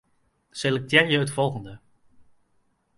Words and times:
Selektearje 0.61 1.21
it 1.27 1.35
folgjende. 1.37 1.77